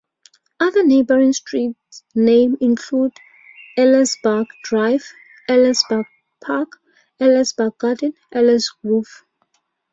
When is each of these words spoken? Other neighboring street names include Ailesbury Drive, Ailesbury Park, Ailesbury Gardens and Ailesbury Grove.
Other 0.59 0.83
neighboring 0.83 1.31
street 1.33 1.77
names 2.15 2.57
include 2.59 3.13
Ailesbury 3.77 4.47
Drive, 4.63 5.11
Ailesbury 5.47 6.07
Park, 6.43 6.81
Ailesbury 7.19 7.77
Gardens 7.77 8.15
and 8.31 8.47
Ailesbury 8.47 8.81
Grove. 8.81 9.23